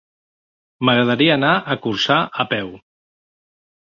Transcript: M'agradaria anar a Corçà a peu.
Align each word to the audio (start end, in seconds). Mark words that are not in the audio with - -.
M'agradaria 0.89 1.35
anar 1.39 1.51
a 1.75 1.79
Corçà 1.85 2.19
a 2.45 2.47
peu. 2.55 2.73